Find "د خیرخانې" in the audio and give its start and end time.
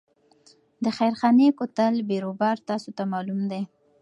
0.83-1.47